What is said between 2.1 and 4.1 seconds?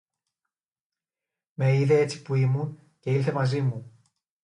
που ήμουν, και ήλθε μαζί μου